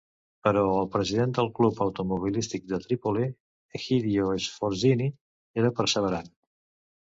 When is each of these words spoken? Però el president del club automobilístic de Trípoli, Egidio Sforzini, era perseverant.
Però 0.45 0.61
el 0.83 0.87
president 0.93 1.33
del 1.39 1.51
club 1.59 1.81
automobilístic 1.85 2.65
de 2.71 2.79
Trípoli, 2.85 3.27
Egidio 3.81 4.31
Sforzini, 4.47 5.11
era 5.65 5.73
perseverant. 5.83 6.35